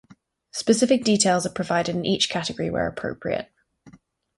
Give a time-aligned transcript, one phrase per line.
[0.51, 3.51] Specific details are provided in each category where appropriate.